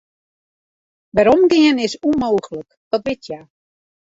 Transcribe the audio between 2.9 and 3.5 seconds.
wit hja.